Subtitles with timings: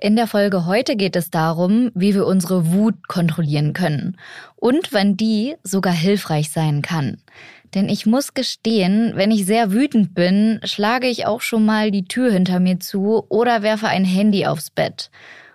[0.00, 4.16] In der Folge heute geht es darum, wie wir unsere Wut kontrollieren können
[4.54, 7.18] und wann die sogar hilfreich sein kann.
[7.74, 12.04] Denn ich muss gestehen, wenn ich sehr wütend bin, schlage ich auch schon mal die
[12.04, 15.10] Tür hinter mir zu oder werfe ein Handy aufs Bett.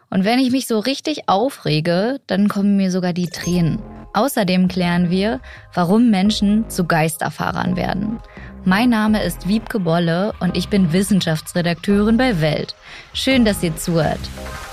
[0.09, 3.79] Und wenn ich mich so richtig aufrege, dann kommen mir sogar die Tränen.
[4.13, 5.39] Außerdem klären wir,
[5.73, 8.19] warum Menschen zu Geisterfahrern werden.
[8.65, 12.75] Mein Name ist Wiebke Bolle und ich bin Wissenschaftsredakteurin bei Welt.
[13.13, 14.21] Schön, dass ihr zuhört.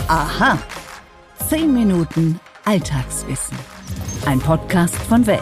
[0.07, 0.59] Aha.
[1.48, 3.58] Zehn Minuten Alltagswissen.
[4.26, 5.40] Ein Podcast von Welt.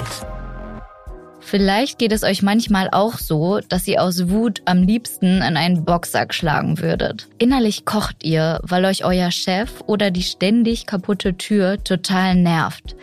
[1.41, 5.85] Vielleicht geht es euch manchmal auch so, dass ihr aus Wut am liebsten in einen
[5.85, 7.29] Boxsack schlagen würdet.
[7.37, 12.97] Innerlich kocht ihr, weil euch euer Chef oder die ständig kaputte Tür total nervt.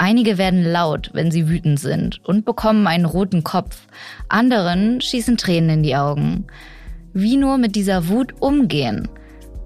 [0.00, 3.82] Einige werden laut, wenn sie wütend sind und bekommen einen roten Kopf.
[4.30, 6.46] Anderen schießen Tränen in die Augen.
[7.12, 9.08] Wie nur mit dieser Wut umgehen?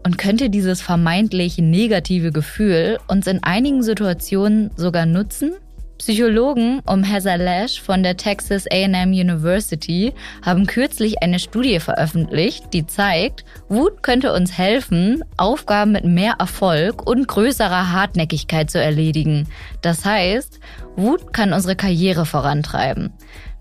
[0.04, 5.52] Und könnte dieses vermeintlich negative Gefühl uns in einigen Situationen sogar nutzen?
[5.98, 10.12] Psychologen um Heather Lash von der Texas AM University
[10.44, 17.06] haben kürzlich eine Studie veröffentlicht, die zeigt, Wut könnte uns helfen, Aufgaben mit mehr Erfolg
[17.06, 19.46] und größerer Hartnäckigkeit zu erledigen.
[19.82, 20.58] Das heißt,
[20.96, 23.12] Wut kann unsere Karriere vorantreiben.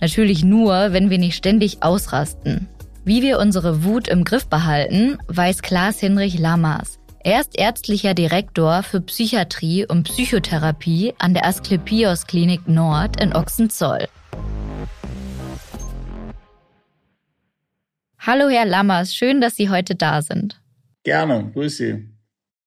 [0.01, 2.67] Natürlich nur, wenn wir nicht ständig ausrasten.
[3.05, 6.99] Wie wir unsere Wut im Griff behalten, weiß Klaas Hinrich Lammers.
[7.25, 14.09] Er ist ärztlicher Direktor für Psychiatrie und Psychotherapie an der Asklepios Klinik Nord in Ochsenzoll.
[18.19, 20.59] Hallo, Herr Lammers, schön, dass Sie heute da sind.
[21.03, 22.09] Gerne, grüß Sie.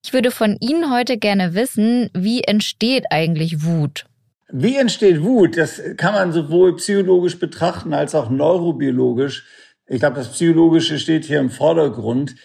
[0.02, 4.06] Ich würde von Ihnen heute gerne wissen, wie entsteht eigentlich Wut?
[4.50, 5.58] Wie entsteht Wut?
[5.58, 9.44] Das kann man sowohl psychologisch betrachten als auch neurobiologisch.
[9.86, 12.36] Ich glaube, das Psychologische steht hier im Vordergrund.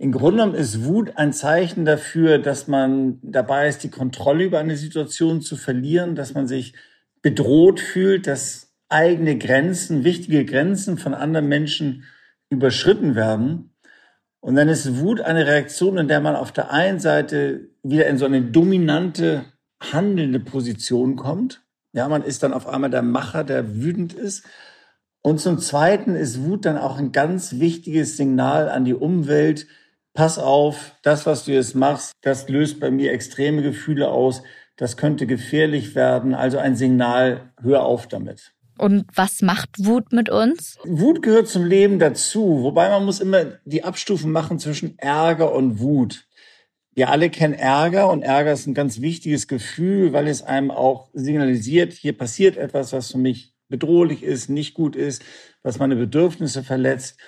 [0.00, 4.60] Im Grunde genommen ist Wut ein Zeichen dafür, dass man dabei ist, die Kontrolle über
[4.60, 6.74] eine Situation zu verlieren, dass man sich
[7.20, 12.04] bedroht fühlt, dass eigene Grenzen, wichtige Grenzen von anderen Menschen
[12.48, 13.74] überschritten werden.
[14.40, 18.18] Und dann ist Wut eine Reaktion, in der man auf der einen Seite wieder in
[18.18, 19.46] so eine dominante,
[19.80, 21.62] handelnde Position kommt.
[21.92, 24.46] Ja, man ist dann auf einmal der Macher, der wütend ist.
[25.22, 29.66] Und zum Zweiten ist Wut dann auch ein ganz wichtiges Signal an die Umwelt,
[30.18, 34.42] pass auf, das, was du jetzt machst, das löst bei mir extreme Gefühle aus,
[34.74, 38.52] das könnte gefährlich werden, also ein Signal, hör auf damit.
[38.78, 40.76] Und was macht Wut mit uns?
[40.82, 45.78] Wut gehört zum Leben dazu, wobei man muss immer die Abstufen machen zwischen Ärger und
[45.78, 46.26] Wut.
[46.96, 51.10] Wir alle kennen Ärger und Ärger ist ein ganz wichtiges Gefühl, weil es einem auch
[51.12, 55.22] signalisiert, hier passiert etwas, was für mich bedrohlich ist, nicht gut ist,
[55.62, 57.18] was meine Bedürfnisse verletzt.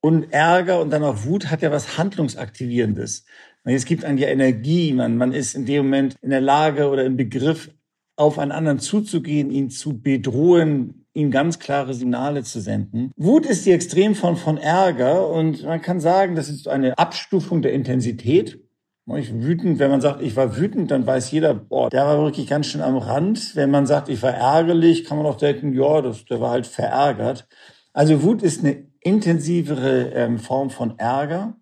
[0.00, 3.24] Und Ärger und dann auch Wut hat ja was Handlungsaktivierendes.
[3.64, 7.04] Es gibt einen ja Energie, man, man ist in dem Moment in der Lage oder
[7.04, 7.70] im Begriff,
[8.16, 13.12] auf einen anderen zuzugehen, ihn zu bedrohen, ihm ganz klare Signale zu senden.
[13.16, 17.72] Wut ist die Extremform von Ärger und man kann sagen, das ist eine Abstufung der
[17.72, 18.60] Intensität.
[19.16, 22.46] Ich wütend, wenn man sagt, ich war wütend, dann weiß jeder, boah, der war wirklich
[22.46, 23.56] ganz schön am Rand.
[23.56, 26.66] Wenn man sagt, ich war ärgerlich, kann man auch denken, ja, das, der war halt
[26.66, 27.48] verärgert.
[27.92, 31.56] Also Wut ist eine intensivere ähm, Form von Ärger.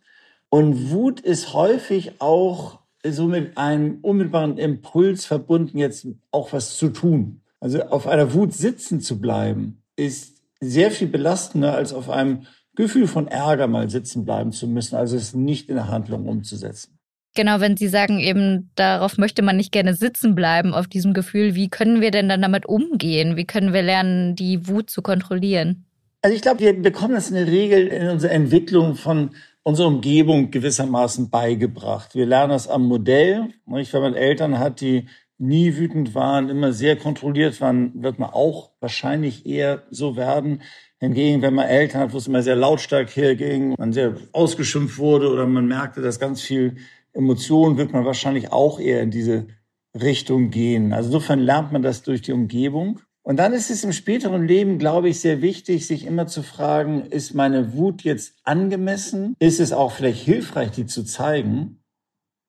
[0.51, 6.89] Und Wut ist häufig auch so mit einem unmittelbaren Impuls verbunden, jetzt auch was zu
[6.89, 7.43] tun.
[7.61, 13.07] Also auf einer Wut sitzen zu bleiben, ist sehr viel belastender, als auf einem Gefühl
[13.09, 16.99] von Ärger mal sitzen bleiben zu müssen, also es nicht in der Handlung umzusetzen.
[17.35, 21.55] Genau, wenn Sie sagen, eben darauf möchte man nicht gerne sitzen bleiben, auf diesem Gefühl,
[21.55, 23.37] wie können wir denn dann damit umgehen?
[23.37, 25.85] Wie können wir lernen, die Wut zu kontrollieren?
[26.21, 29.31] Also ich glaube, wir bekommen das in der Regel in unserer Entwicklung von
[29.63, 32.15] unserer Umgebung gewissermaßen beigebracht.
[32.15, 33.49] Wir lernen das am Modell.
[33.67, 35.07] Wenn man Eltern hat, die
[35.39, 40.63] nie wütend waren, immer sehr kontrolliert waren, wird man auch wahrscheinlich eher so werden.
[40.99, 45.31] Hingegen, wenn man Eltern hat, wo es immer sehr lautstark herging, man sehr ausgeschimpft wurde
[45.31, 46.77] oder man merkte, dass ganz viel
[47.13, 49.47] Emotionen, wird man wahrscheinlich auch eher in diese
[49.95, 50.93] Richtung gehen.
[50.93, 53.01] Also insofern lernt man das durch die Umgebung.
[53.29, 57.03] Und dann ist es im späteren Leben, glaube ich, sehr wichtig, sich immer zu fragen,
[57.11, 59.37] ist meine Wut jetzt angemessen?
[59.39, 61.83] Ist es auch vielleicht hilfreich, die zu zeigen?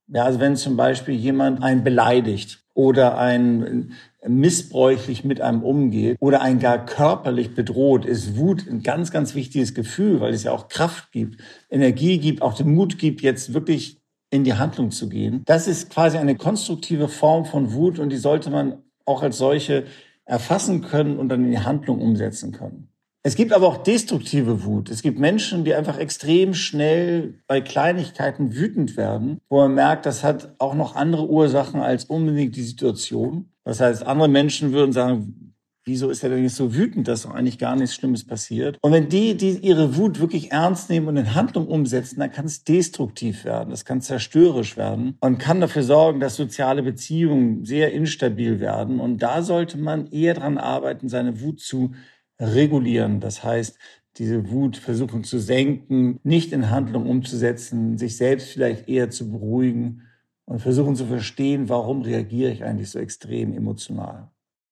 [0.08, 3.92] Ja, also wenn zum Beispiel jemand einen beleidigt oder ein
[4.26, 9.74] missbräuchlich mit einem umgeht oder einen gar körperlich bedroht, ist Wut ein ganz, ganz wichtiges
[9.74, 14.00] Gefühl, weil es ja auch Kraft gibt, Energie gibt, auch den Mut gibt, jetzt wirklich
[14.30, 15.42] in die Handlung zu gehen.
[15.44, 19.84] Das ist quasi eine konstruktive Form von Wut und die sollte man auch als solche
[20.30, 22.90] erfassen können und dann in die Handlung umsetzen können.
[23.22, 24.90] Es gibt aber auch destruktive Wut.
[24.90, 30.24] Es gibt Menschen, die einfach extrem schnell bei Kleinigkeiten wütend werden, wo man merkt, das
[30.24, 33.52] hat auch noch andere Ursachen als unbedingt die Situation.
[33.66, 35.49] Das heißt, andere Menschen würden sagen,
[35.90, 38.78] wieso ist er denn jetzt so wütend, dass doch eigentlich gar nichts Schlimmes passiert?
[38.82, 42.46] Und wenn die, die ihre Wut wirklich ernst nehmen und in Handlung umsetzen, dann kann
[42.46, 47.92] es destruktiv werden, das kann zerstörerisch werden und kann dafür sorgen, dass soziale Beziehungen sehr
[47.92, 49.00] instabil werden.
[49.00, 51.92] Und da sollte man eher dran arbeiten, seine Wut zu
[52.40, 53.20] regulieren.
[53.20, 53.78] Das heißt,
[54.18, 60.04] diese Wut versuchen zu senken, nicht in Handlung umzusetzen, sich selbst vielleicht eher zu beruhigen
[60.46, 64.30] und versuchen zu verstehen, warum reagiere ich eigentlich so extrem emotional.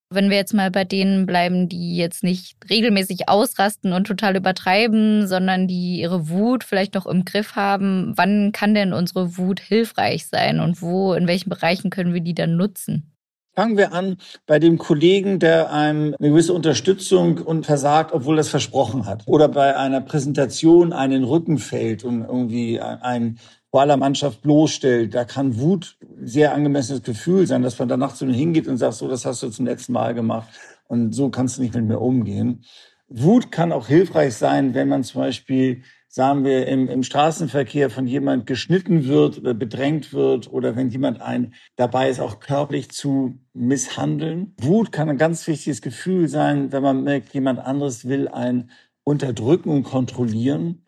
[0.09, 5.27] Wenn wir jetzt mal bei denen bleiben, die jetzt nicht regelmäßig ausrasten und total übertreiben,
[5.27, 10.27] sondern die ihre Wut vielleicht noch im Griff haben, wann kann denn unsere Wut hilfreich
[10.27, 13.11] sein und wo, in welchen Bereichen können wir die dann nutzen?
[13.57, 18.41] Fangen wir an bei dem Kollegen, der einem eine gewisse Unterstützung und versagt, obwohl er
[18.41, 19.23] es versprochen hat.
[19.25, 23.39] Oder bei einer Präsentation einen Rücken fällt und irgendwie ein
[23.71, 25.13] vor aller Mannschaft bloßstellt.
[25.13, 28.95] Da kann Wut sehr angemessenes Gefühl sein, dass man danach zu ihm hingeht und sagt,
[28.95, 30.49] so, das hast du zum letzten Mal gemacht
[30.87, 32.63] und so kannst du nicht mit mir umgehen.
[33.09, 38.05] Wut kann auch hilfreich sein, wenn man zum Beispiel, sagen wir, im, im Straßenverkehr von
[38.05, 43.39] jemand geschnitten wird oder bedrängt wird oder wenn jemand ein dabei ist, auch körperlich zu
[43.53, 44.55] misshandeln.
[44.59, 48.71] Wut kann ein ganz wichtiges Gefühl sein, wenn man merkt, jemand anderes will ein
[49.03, 50.83] unterdrücken und kontrollieren.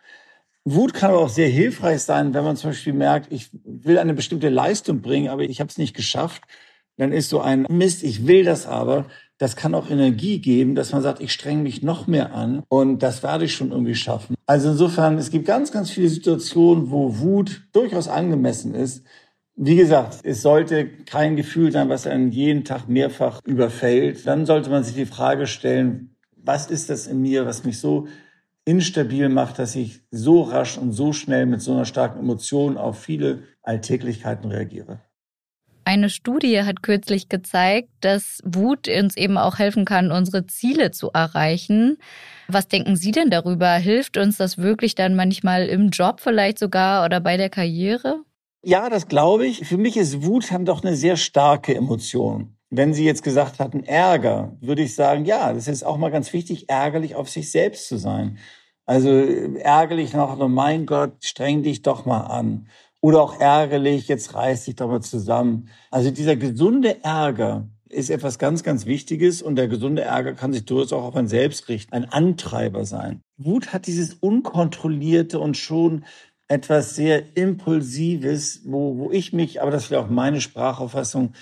[0.75, 4.13] Wut kann aber auch sehr hilfreich sein, wenn man zum Beispiel merkt, ich will eine
[4.13, 6.43] bestimmte Leistung bringen, aber ich habe es nicht geschafft.
[6.97, 9.05] Dann ist so ein Mist, ich will das aber.
[9.37, 13.01] Das kann auch Energie geben, dass man sagt, ich strenge mich noch mehr an und
[13.01, 14.35] das werde ich schon irgendwie schaffen.
[14.45, 19.05] Also insofern, es gibt ganz, ganz viele Situationen, wo Wut durchaus angemessen ist.
[19.55, 24.27] Wie gesagt, es sollte kein Gefühl sein, was einen jeden Tag mehrfach überfällt.
[24.27, 28.07] Dann sollte man sich die Frage stellen, was ist das in mir, was mich so
[28.69, 32.99] instabil macht, dass ich so rasch und so schnell mit so einer starken Emotion auf
[32.99, 35.01] viele Alltäglichkeiten reagiere.
[35.85, 41.09] Eine Studie hat kürzlich gezeigt, dass Wut uns eben auch helfen kann, unsere Ziele zu
[41.11, 41.97] erreichen.
[42.47, 43.73] Was denken Sie denn darüber?
[43.73, 48.21] Hilft uns das wirklich dann manchmal im Job vielleicht sogar oder bei der Karriere?
[48.63, 49.67] Ja, das glaube ich.
[49.67, 52.55] Für mich ist Wut dann doch eine sehr starke Emotion.
[52.69, 56.33] Wenn Sie jetzt gesagt hatten Ärger, würde ich sagen, ja, das ist auch mal ganz
[56.33, 58.37] wichtig, ärgerlich auf sich selbst zu sein.
[58.89, 62.65] Also ärgerlich nach, oh mein Gott, streng dich doch mal an.
[63.01, 65.69] Oder auch ärgerlich, jetzt reiß dich doch mal zusammen.
[65.91, 70.65] Also dieser gesunde Ärger ist etwas ganz, ganz Wichtiges und der gesunde Ärger kann sich
[70.65, 73.21] durchaus auch auf ein Selbst richten, ein Antreiber sein.
[73.37, 76.03] Wut hat dieses Unkontrollierte und schon
[76.47, 81.33] etwas sehr Impulsives, wo, wo ich mich, aber das wäre auch meine Sprachauffassung,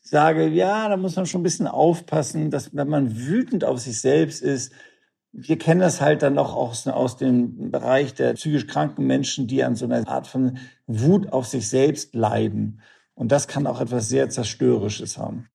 [0.00, 4.00] sage, ja, da muss man schon ein bisschen aufpassen, dass wenn man wütend auf sich
[4.00, 4.70] selbst ist,
[5.36, 9.64] wir kennen das halt dann auch aus, aus dem Bereich der psychisch kranken Menschen, die
[9.64, 12.80] an so einer Art von Wut auf sich selbst leiden.
[13.14, 15.48] Und das kann auch etwas sehr Zerstörerisches haben.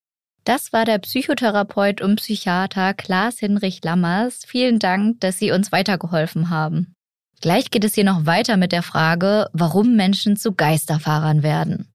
[0.44, 4.42] Das war der Psychotherapeut und Psychiater Klaas Hinrich Lammers.
[4.46, 6.94] Vielen Dank, dass Sie uns weitergeholfen haben.
[7.40, 11.92] Gleich geht es hier noch weiter mit der Frage, warum Menschen zu Geisterfahrern werden.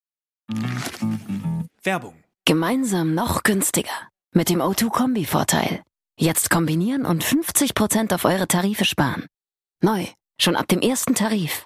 [1.84, 2.14] Werbung
[2.48, 3.90] Gemeinsam noch günstiger.
[4.32, 5.82] Mit dem O2-Kombi-Vorteil.
[6.18, 9.26] Jetzt kombinieren und 50% auf eure Tarife sparen.
[9.84, 10.06] Neu,
[10.40, 11.66] schon ab dem ersten Tarif.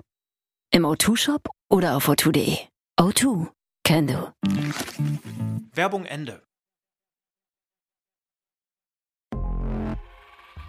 [0.71, 2.57] Im O2-Shop oder auf o2.de.
[2.99, 3.47] O2,
[3.83, 4.31] can do.
[5.73, 6.41] Werbung Ende.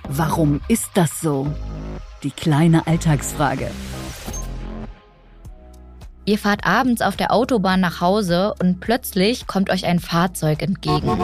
[0.08, 1.50] Warum ist das so?
[2.22, 3.70] Die kleine Alltagsfrage.
[6.26, 11.18] Ihr fahrt abends auf der Autobahn nach Hause und plötzlich kommt euch ein Fahrzeug entgegen.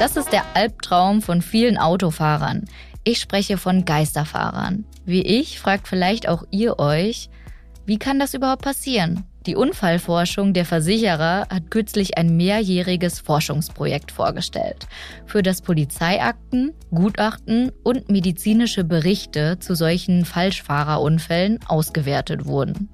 [0.00, 2.64] Das ist der Albtraum von vielen Autofahrern.
[3.04, 4.86] Ich spreche von Geisterfahrern.
[5.04, 7.28] Wie ich fragt vielleicht auch ihr euch,
[7.84, 9.24] wie kann das überhaupt passieren?
[9.44, 14.86] Die Unfallforschung der Versicherer hat kürzlich ein mehrjähriges Forschungsprojekt vorgestellt,
[15.26, 22.88] für das Polizeiakten, Gutachten und medizinische Berichte zu solchen Falschfahrerunfällen ausgewertet wurden.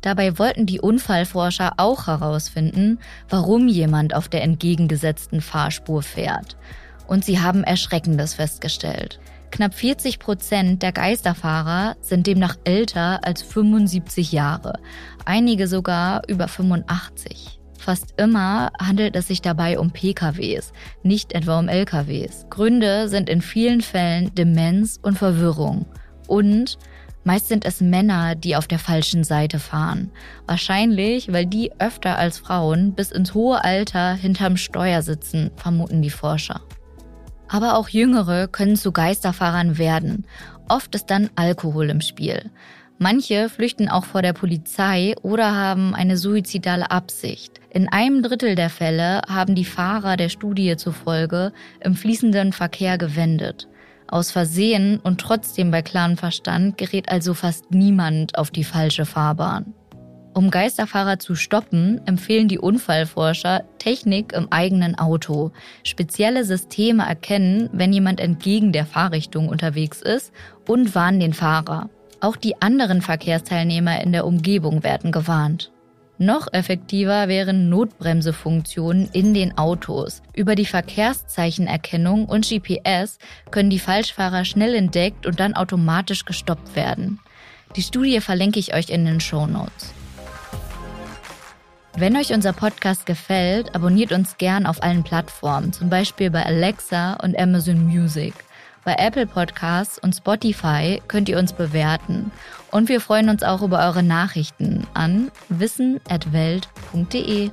[0.00, 6.56] Dabei wollten die Unfallforscher auch herausfinden, warum jemand auf der entgegengesetzten Fahrspur fährt.
[7.06, 9.20] Und sie haben Erschreckendes festgestellt.
[9.50, 14.78] Knapp 40 Prozent der Geisterfahrer sind demnach älter als 75 Jahre,
[15.24, 17.60] einige sogar über 85.
[17.76, 22.46] Fast immer handelt es sich dabei um PKWs, nicht etwa um LKWs.
[22.50, 25.86] Gründe sind in vielen Fällen Demenz und Verwirrung.
[26.28, 26.78] Und
[27.22, 30.10] Meist sind es Männer, die auf der falschen Seite fahren.
[30.46, 36.10] Wahrscheinlich, weil die öfter als Frauen bis ins hohe Alter hinterm Steuer sitzen, vermuten die
[36.10, 36.62] Forscher.
[37.48, 40.24] Aber auch Jüngere können zu Geisterfahrern werden.
[40.68, 42.50] Oft ist dann Alkohol im Spiel.
[43.02, 47.58] Manche flüchten auch vor der Polizei oder haben eine suizidale Absicht.
[47.70, 53.68] In einem Drittel der Fälle haben die Fahrer der Studie zufolge im fließenden Verkehr gewendet.
[54.10, 59.72] Aus Versehen und trotzdem bei klarem Verstand gerät also fast niemand auf die falsche Fahrbahn.
[60.34, 65.52] Um Geisterfahrer zu stoppen, empfehlen die Unfallforscher Technik im eigenen Auto.
[65.84, 70.32] Spezielle Systeme erkennen, wenn jemand entgegen der Fahrrichtung unterwegs ist
[70.66, 71.88] und warnen den Fahrer.
[72.20, 75.72] Auch die anderen Verkehrsteilnehmer in der Umgebung werden gewarnt.
[76.22, 80.20] Noch effektiver wären Notbremsefunktionen in den Autos.
[80.34, 83.16] Über die Verkehrszeichenerkennung und GPS
[83.50, 87.20] können die Falschfahrer schnell entdeckt und dann automatisch gestoppt werden.
[87.74, 89.94] Die Studie verlinke ich euch in den Show Notes.
[91.96, 97.14] Wenn euch unser Podcast gefällt, abonniert uns gern auf allen Plattformen, zum Beispiel bei Alexa
[97.14, 98.34] und Amazon Music.
[98.84, 102.32] Bei Apple Podcasts und Spotify könnt ihr uns bewerten.
[102.70, 107.50] Und wir freuen uns auch über eure Nachrichten an wissen.welt.de.